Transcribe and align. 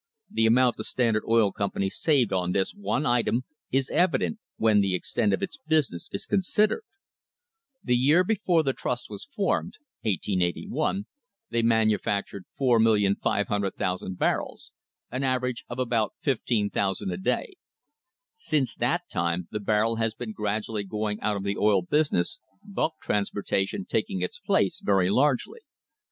The 0.31 0.47
amount 0.47 0.77
the 0.77 0.83
Standard 0.83 1.21
Oil 1.29 1.51
Company 1.51 1.87
saved 1.87 2.33
on 2.33 2.53
this 2.53 2.73
one 2.73 3.05
item 3.05 3.43
is 3.71 3.91
evident 3.91 4.39
when 4.57 4.81
the 4.81 4.95
extent 4.95 5.31
of 5.31 5.43
its 5.43 5.59
business 5.67 6.09
is 6.11 6.25
considered. 6.25 6.81
The 7.83 7.95
year 7.95 8.23
before 8.23 8.63
the 8.63 8.73
trust 8.73 9.11
was 9.11 9.25
formed 9.25 9.75
(1881) 10.01 11.05
they 11.51 11.61
manufactured 11.61 12.45
4,500,000 12.59 14.17
barrels, 14.17 14.73
an 15.11 15.23
average 15.23 15.65
of 15.69 15.77
about 15.77 16.13
15,000 16.23 17.11
a 17.11 17.17
day. 17.17 17.53
Since 18.35 18.75
that 18.77 19.03
time 19.07 19.47
the 19.51 19.59
barrel 19.59 19.97
has 19.97 20.15
been 20.15 20.31
gradually 20.33 20.83
going 20.83 21.19
out 21.21 21.37
of 21.37 21.43
the 21.43 21.57
oil 21.57 21.83
business, 21.83 22.39
bulk 22.63 22.95
transportation 23.03 23.85
taking 23.85 24.23
its 24.23 24.39
place 24.39 24.81
very 24.83 25.11
largely. 25.11 25.59